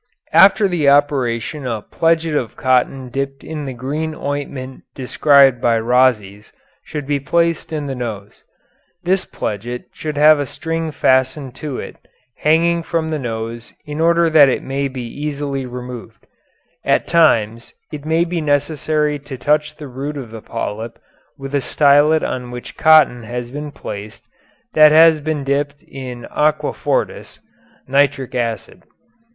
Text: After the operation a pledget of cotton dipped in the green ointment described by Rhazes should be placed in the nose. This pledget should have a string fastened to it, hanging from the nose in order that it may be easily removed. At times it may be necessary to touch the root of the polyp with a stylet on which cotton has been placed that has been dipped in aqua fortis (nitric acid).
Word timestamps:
After 0.33 0.67
the 0.67 0.89
operation 0.89 1.67
a 1.67 1.83
pledget 1.83 2.33
of 2.35 2.55
cotton 2.55 3.09
dipped 3.09 3.43
in 3.43 3.65
the 3.65 3.73
green 3.75 4.15
ointment 4.15 4.81
described 4.95 5.61
by 5.61 5.77
Rhazes 5.77 6.51
should 6.83 7.05
be 7.05 7.19
placed 7.19 7.71
in 7.71 7.85
the 7.85 7.93
nose. 7.93 8.43
This 9.03 9.25
pledget 9.25 9.83
should 9.93 10.17
have 10.17 10.39
a 10.39 10.47
string 10.47 10.89
fastened 10.91 11.53
to 11.57 11.77
it, 11.77 11.97
hanging 12.37 12.81
from 12.81 13.11
the 13.11 13.19
nose 13.19 13.75
in 13.85 13.99
order 14.01 14.27
that 14.27 14.49
it 14.49 14.63
may 14.63 14.87
be 14.87 15.03
easily 15.05 15.67
removed. 15.67 16.25
At 16.83 17.05
times 17.07 17.75
it 17.91 18.03
may 18.03 18.25
be 18.25 18.41
necessary 18.41 19.19
to 19.19 19.37
touch 19.37 19.75
the 19.75 19.87
root 19.87 20.17
of 20.17 20.31
the 20.31 20.41
polyp 20.41 20.97
with 21.37 21.53
a 21.53 21.61
stylet 21.61 22.23
on 22.23 22.49
which 22.49 22.75
cotton 22.75 23.21
has 23.21 23.51
been 23.51 23.71
placed 23.71 24.25
that 24.73 24.91
has 24.91 25.21
been 25.21 25.43
dipped 25.43 25.83
in 25.83 26.25
aqua 26.31 26.73
fortis 26.73 27.39
(nitric 27.87 28.33
acid). 28.33 28.81